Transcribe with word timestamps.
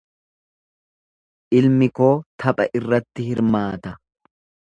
Ilmi 1.59 1.89
koo 1.99 2.09
tapha 2.45 2.67
irratti 2.79 3.27
hirmaata. 3.29 3.93